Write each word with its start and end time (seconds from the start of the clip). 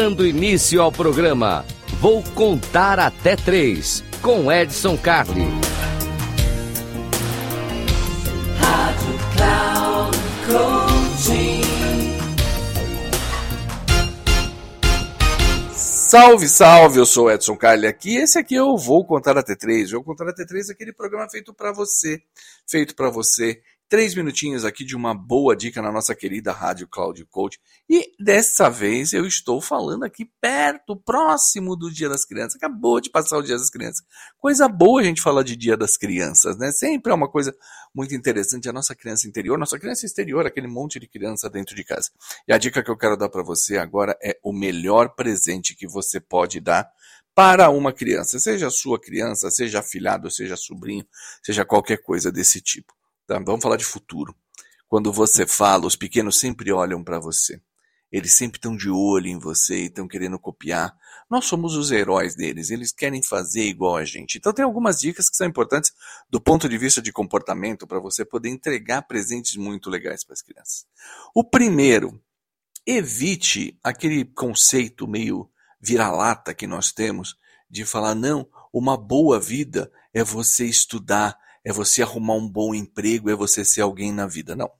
Dando 0.00 0.26
início 0.26 0.80
ao 0.80 0.90
programa, 0.90 1.62
vou 2.00 2.22
contar 2.34 2.98
até 2.98 3.36
três 3.36 4.02
com 4.22 4.50
Edson 4.50 4.96
Carli. 4.96 5.44
Salve, 15.70 16.48
salve! 16.48 16.98
Eu 16.98 17.04
sou 17.04 17.30
Edson 17.30 17.54
Carli 17.54 17.86
aqui. 17.86 18.16
Esse 18.16 18.38
aqui 18.38 18.54
eu 18.54 18.78
vou 18.78 19.04
contar 19.04 19.36
até 19.36 19.54
três. 19.54 19.92
Eu 19.92 19.98
vou 19.98 20.16
contar 20.16 20.30
até 20.30 20.46
três 20.46 20.70
aquele 20.70 20.94
programa 20.94 21.28
feito 21.28 21.52
para 21.52 21.72
você, 21.72 22.22
feito 22.66 22.96
para 22.96 23.10
você 23.10 23.60
três 23.90 24.14
minutinhos 24.14 24.64
aqui 24.64 24.84
de 24.84 24.94
uma 24.94 25.12
boa 25.12 25.56
dica 25.56 25.82
na 25.82 25.90
nossa 25.90 26.14
querida 26.14 26.52
Rádio 26.52 26.86
Cloud 26.86 27.24
Coach. 27.24 27.58
E 27.88 28.12
dessa 28.20 28.70
vez 28.70 29.12
eu 29.12 29.26
estou 29.26 29.60
falando 29.60 30.04
aqui 30.04 30.30
perto, 30.40 30.94
próximo 30.94 31.74
do 31.74 31.90
Dia 31.90 32.08
das 32.08 32.24
Crianças. 32.24 32.54
Acabou 32.54 33.00
de 33.00 33.10
passar 33.10 33.36
o 33.36 33.42
Dia 33.42 33.58
das 33.58 33.68
Crianças. 33.68 34.06
Coisa 34.38 34.68
boa 34.68 35.00
a 35.00 35.04
gente 35.04 35.20
falar 35.20 35.42
de 35.42 35.56
Dia 35.56 35.76
das 35.76 35.96
Crianças, 35.96 36.56
né? 36.56 36.70
Sempre 36.70 37.10
é 37.10 37.14
uma 37.14 37.28
coisa 37.28 37.52
muito 37.92 38.14
interessante. 38.14 38.68
A 38.68 38.72
nossa 38.72 38.94
criança 38.94 39.26
interior, 39.26 39.58
nossa 39.58 39.76
criança 39.76 40.06
exterior, 40.06 40.46
aquele 40.46 40.68
monte 40.68 41.00
de 41.00 41.08
criança 41.08 41.50
dentro 41.50 41.74
de 41.74 41.82
casa. 41.82 42.10
E 42.46 42.52
a 42.52 42.58
dica 42.58 42.84
que 42.84 42.90
eu 42.92 42.96
quero 42.96 43.16
dar 43.16 43.28
para 43.28 43.42
você 43.42 43.76
agora 43.76 44.16
é 44.22 44.38
o 44.44 44.52
melhor 44.52 45.16
presente 45.16 45.74
que 45.74 45.88
você 45.88 46.20
pode 46.20 46.60
dar 46.60 46.88
para 47.34 47.70
uma 47.70 47.92
criança, 47.92 48.38
seja 48.38 48.70
sua 48.70 49.00
criança, 49.00 49.50
seja 49.50 49.80
afilhado, 49.80 50.30
seja 50.30 50.56
sobrinho, 50.56 51.04
seja 51.42 51.64
qualquer 51.64 51.96
coisa 51.98 52.30
desse 52.30 52.60
tipo. 52.60 52.99
Tá? 53.30 53.38
Vamos 53.38 53.62
falar 53.62 53.76
de 53.76 53.84
futuro. 53.84 54.34
Quando 54.88 55.12
você 55.12 55.46
fala, 55.46 55.86
os 55.86 55.94
pequenos 55.94 56.36
sempre 56.36 56.72
olham 56.72 57.04
para 57.04 57.20
você. 57.20 57.60
Eles 58.10 58.32
sempre 58.32 58.58
estão 58.58 58.76
de 58.76 58.90
olho 58.90 59.28
em 59.28 59.38
você 59.38 59.82
e 59.82 59.86
estão 59.86 60.08
querendo 60.08 60.36
copiar. 60.36 60.98
Nós 61.30 61.44
somos 61.44 61.76
os 61.76 61.92
heróis 61.92 62.34
deles, 62.34 62.70
eles 62.70 62.90
querem 62.90 63.22
fazer 63.22 63.62
igual 63.62 63.98
a 63.98 64.04
gente. 64.04 64.36
Então 64.36 64.52
tem 64.52 64.64
algumas 64.64 64.98
dicas 64.98 65.30
que 65.30 65.36
são 65.36 65.46
importantes 65.46 65.92
do 66.28 66.40
ponto 66.40 66.68
de 66.68 66.76
vista 66.76 67.00
de 67.00 67.12
comportamento 67.12 67.86
para 67.86 68.00
você 68.00 68.24
poder 68.24 68.48
entregar 68.48 69.02
presentes 69.02 69.54
muito 69.54 69.88
legais 69.88 70.24
para 70.24 70.34
as 70.34 70.42
crianças. 70.42 70.84
O 71.32 71.44
primeiro, 71.44 72.20
evite 72.84 73.78
aquele 73.84 74.24
conceito 74.24 75.06
meio 75.06 75.48
vira-lata 75.80 76.52
que 76.52 76.66
nós 76.66 76.90
temos 76.90 77.36
de 77.70 77.84
falar 77.84 78.16
não, 78.16 78.48
uma 78.72 78.96
boa 78.96 79.38
vida 79.38 79.88
é 80.12 80.24
você 80.24 80.66
estudar, 80.66 81.38
é 81.64 81.72
você 81.72 82.02
arrumar 82.02 82.34
um 82.34 82.48
bom 82.48 82.74
emprego, 82.74 83.30
é 83.30 83.34
você 83.34 83.64
ser 83.64 83.82
alguém 83.82 84.12
na 84.12 84.26
vida. 84.26 84.56
Não. 84.56 84.70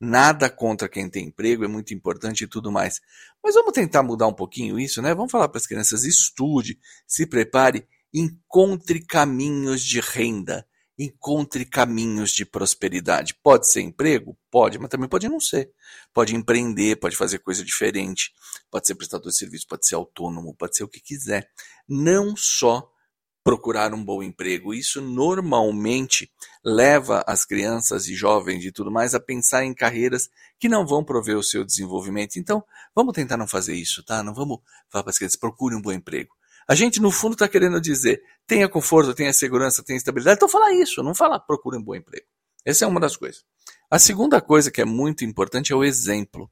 Nada 0.00 0.50
contra 0.50 0.88
quem 0.88 1.08
tem 1.08 1.28
emprego, 1.28 1.64
é 1.64 1.68
muito 1.68 1.94
importante 1.94 2.44
e 2.44 2.46
tudo 2.46 2.70
mais. 2.70 3.00
Mas 3.42 3.54
vamos 3.54 3.72
tentar 3.72 4.02
mudar 4.02 4.26
um 4.26 4.34
pouquinho 4.34 4.78
isso, 4.78 5.00
né? 5.00 5.14
Vamos 5.14 5.32
falar 5.32 5.48
para 5.48 5.58
as 5.58 5.66
crianças: 5.66 6.04
estude, 6.04 6.78
se 7.06 7.26
prepare, 7.26 7.86
encontre 8.12 9.00
caminhos 9.00 9.82
de 9.82 10.00
renda, 10.00 10.66
encontre 10.98 11.64
caminhos 11.64 12.30
de 12.32 12.44
prosperidade. 12.44 13.34
Pode 13.42 13.70
ser 13.70 13.80
emprego? 13.80 14.36
Pode, 14.50 14.78
mas 14.78 14.90
também 14.90 15.08
pode 15.08 15.28
não 15.28 15.40
ser. 15.40 15.70
Pode 16.12 16.34
empreender, 16.34 16.96
pode 16.96 17.16
fazer 17.16 17.38
coisa 17.38 17.64
diferente, 17.64 18.32
pode 18.70 18.86
ser 18.86 18.94
prestador 18.94 19.30
de 19.30 19.38
serviço, 19.38 19.66
pode 19.66 19.86
ser 19.86 19.94
autônomo, 19.94 20.54
pode 20.54 20.76
ser 20.76 20.84
o 20.84 20.88
que 20.88 21.00
quiser. 21.00 21.50
Não 21.88 22.36
só 22.36 22.90
procurar 23.46 23.94
um 23.94 24.04
bom 24.04 24.24
emprego. 24.24 24.74
Isso 24.74 25.00
normalmente 25.00 26.28
leva 26.64 27.22
as 27.28 27.44
crianças 27.44 28.08
e 28.08 28.14
jovens 28.16 28.64
e 28.64 28.72
tudo 28.72 28.90
mais 28.90 29.14
a 29.14 29.20
pensar 29.20 29.64
em 29.64 29.72
carreiras 29.72 30.28
que 30.58 30.68
não 30.68 30.84
vão 30.84 31.04
prover 31.04 31.38
o 31.38 31.44
seu 31.44 31.64
desenvolvimento. 31.64 32.40
Então, 32.40 32.64
vamos 32.92 33.14
tentar 33.14 33.36
não 33.36 33.46
fazer 33.46 33.76
isso, 33.76 34.02
tá? 34.02 34.20
Não 34.20 34.34
vamos 34.34 34.58
falar 34.90 35.04
para 35.04 35.10
as 35.10 35.16
crianças, 35.16 35.38
procure 35.38 35.76
um 35.76 35.80
bom 35.80 35.92
emprego. 35.92 36.34
A 36.66 36.74
gente, 36.74 37.00
no 37.00 37.12
fundo, 37.12 37.34
está 37.34 37.46
querendo 37.46 37.80
dizer, 37.80 38.20
tenha 38.48 38.68
conforto, 38.68 39.14
tenha 39.14 39.32
segurança, 39.32 39.80
tenha 39.80 39.96
estabilidade. 39.96 40.38
Então, 40.38 40.48
fala 40.48 40.74
isso, 40.74 41.00
não 41.00 41.14
fala 41.14 41.38
procure 41.38 41.78
um 41.78 41.82
bom 41.84 41.94
emprego. 41.94 42.26
Essa 42.64 42.84
é 42.84 42.88
uma 42.88 42.98
das 42.98 43.16
coisas. 43.16 43.44
A 43.88 44.00
segunda 44.00 44.40
coisa 44.40 44.72
que 44.72 44.80
é 44.80 44.84
muito 44.84 45.24
importante 45.24 45.72
é 45.72 45.76
o 45.76 45.84
exemplo. 45.84 46.50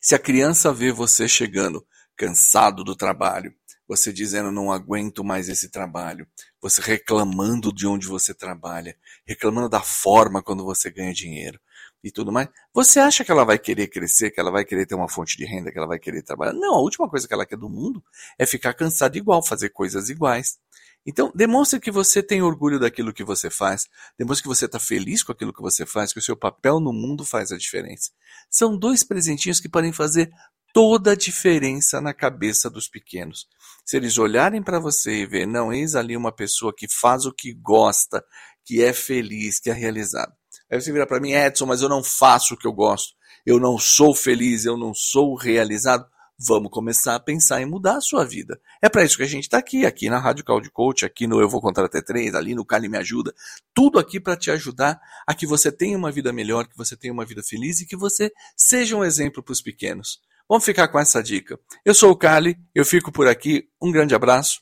Se 0.00 0.14
a 0.14 0.18
criança 0.18 0.72
vê 0.72 0.90
você 0.90 1.28
chegando 1.28 1.86
cansado 2.16 2.82
do 2.82 2.96
trabalho, 2.96 3.54
você 3.88 4.12
dizendo 4.12 4.50
não 4.50 4.72
aguento 4.72 5.22
mais 5.22 5.48
esse 5.48 5.68
trabalho, 5.68 6.26
você 6.60 6.80
reclamando 6.80 7.72
de 7.72 7.86
onde 7.86 8.06
você 8.06 8.34
trabalha, 8.34 8.96
reclamando 9.24 9.68
da 9.68 9.80
forma 9.80 10.42
quando 10.42 10.64
você 10.64 10.90
ganha 10.90 11.12
dinheiro 11.12 11.60
e 12.02 12.10
tudo 12.10 12.32
mais, 12.32 12.48
você 12.72 13.00
acha 13.00 13.24
que 13.24 13.30
ela 13.30 13.44
vai 13.44 13.58
querer 13.58 13.88
crescer, 13.88 14.30
que 14.30 14.40
ela 14.40 14.50
vai 14.50 14.64
querer 14.64 14.86
ter 14.86 14.94
uma 14.94 15.08
fonte 15.08 15.36
de 15.36 15.44
renda, 15.44 15.72
que 15.72 15.78
ela 15.78 15.86
vai 15.86 15.98
querer 15.98 16.22
trabalhar? 16.22 16.52
Não, 16.52 16.74
a 16.74 16.80
última 16.80 17.08
coisa 17.08 17.26
que 17.26 17.34
ela 17.34 17.46
quer 17.46 17.56
do 17.56 17.68
mundo 17.68 18.02
é 18.38 18.46
ficar 18.46 18.74
cansada 18.74 19.16
igual, 19.16 19.42
fazer 19.42 19.70
coisas 19.70 20.08
iguais. 20.08 20.58
Então, 21.04 21.32
demonstre 21.34 21.78
que 21.78 21.90
você 21.90 22.20
tem 22.20 22.42
orgulho 22.42 22.80
daquilo 22.80 23.12
que 23.12 23.22
você 23.22 23.48
faz, 23.48 23.88
demonstre 24.18 24.42
que 24.42 24.48
você 24.48 24.66
está 24.66 24.80
feliz 24.80 25.22
com 25.22 25.30
aquilo 25.30 25.52
que 25.52 25.62
você 25.62 25.86
faz, 25.86 26.12
que 26.12 26.18
o 26.18 26.22
seu 26.22 26.36
papel 26.36 26.80
no 26.80 26.92
mundo 26.92 27.24
faz 27.24 27.52
a 27.52 27.56
diferença. 27.56 28.10
São 28.50 28.76
dois 28.76 29.04
presentinhos 29.04 29.60
que 29.60 29.68
podem 29.68 29.92
fazer 29.92 30.30
toda 30.72 31.12
a 31.12 31.16
diferença 31.16 32.00
na 32.00 32.12
cabeça 32.12 32.68
dos 32.68 32.88
pequenos. 32.88 33.48
Se 33.86 33.96
eles 33.96 34.18
olharem 34.18 34.60
para 34.60 34.80
você 34.80 35.22
e 35.22 35.26
ver, 35.26 35.46
não, 35.46 35.72
eis 35.72 35.94
ali 35.94 36.16
uma 36.16 36.32
pessoa 36.32 36.74
que 36.76 36.88
faz 36.90 37.24
o 37.24 37.32
que 37.32 37.54
gosta, 37.54 38.24
que 38.64 38.82
é 38.82 38.92
feliz, 38.92 39.60
que 39.60 39.70
é 39.70 39.72
realizado. 39.72 40.32
Aí 40.68 40.80
você 40.80 40.90
vira 40.90 41.06
para 41.06 41.20
mim, 41.20 41.32
Edson, 41.32 41.66
mas 41.66 41.82
eu 41.82 41.88
não 41.88 42.02
faço 42.02 42.54
o 42.54 42.56
que 42.56 42.66
eu 42.66 42.72
gosto, 42.72 43.14
eu 43.46 43.60
não 43.60 43.78
sou 43.78 44.12
feliz, 44.12 44.64
eu 44.64 44.76
não 44.76 44.92
sou 44.92 45.36
realizado. 45.36 46.04
Vamos 46.36 46.70
começar 46.70 47.14
a 47.14 47.20
pensar 47.20 47.62
em 47.62 47.64
mudar 47.64 47.96
a 47.96 48.00
sua 48.00 48.24
vida. 48.24 48.60
É 48.82 48.88
para 48.88 49.04
isso 49.04 49.16
que 49.16 49.22
a 49.22 49.28
gente 49.28 49.44
está 49.44 49.56
aqui, 49.56 49.86
aqui 49.86 50.10
na 50.10 50.18
Rádio 50.18 50.44
Cloud 50.44 50.68
Coach, 50.70 51.04
aqui 51.04 51.26
no 51.26 51.40
Eu 51.40 51.48
Vou 51.48 51.62
Contar 51.62 51.84
Até 51.84 52.02
Três, 52.02 52.34
ali 52.34 52.56
no 52.56 52.66
Cali 52.66 52.88
Me 52.88 52.98
Ajuda. 52.98 53.32
Tudo 53.72 54.00
aqui 54.00 54.18
para 54.18 54.36
te 54.36 54.50
ajudar 54.50 55.00
a 55.26 55.32
que 55.32 55.46
você 55.46 55.70
tenha 55.70 55.96
uma 55.96 56.10
vida 56.10 56.32
melhor, 56.32 56.66
que 56.66 56.76
você 56.76 56.96
tenha 56.96 57.12
uma 57.12 57.24
vida 57.24 57.42
feliz 57.42 57.80
e 57.80 57.86
que 57.86 57.96
você 57.96 58.32
seja 58.54 58.96
um 58.96 59.04
exemplo 59.04 59.42
para 59.42 59.52
os 59.52 59.62
pequenos. 59.62 60.20
Vamos 60.48 60.64
ficar 60.64 60.88
com 60.88 60.98
essa 60.98 61.22
dica. 61.22 61.58
Eu 61.84 61.94
sou 61.94 62.12
o 62.12 62.16
Cali, 62.16 62.56
eu 62.74 62.84
fico 62.84 63.10
por 63.10 63.26
aqui. 63.26 63.64
Um 63.82 63.90
grande 63.90 64.14
abraço 64.14 64.60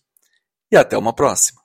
e 0.72 0.76
até 0.76 0.96
uma 0.96 1.12
próxima. 1.12 1.60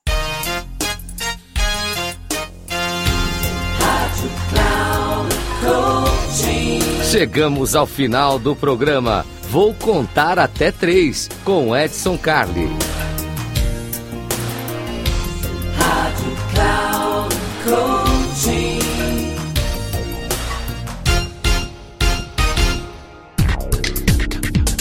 Chegamos 7.09 7.75
ao 7.75 7.87
final 7.87 8.37
do 8.37 8.55
programa. 8.55 9.25
Vou 9.49 9.73
contar 9.73 10.37
até 10.37 10.71
três 10.71 11.27
com 11.43 11.75
Edson 11.75 12.17
Carli. 12.17 12.88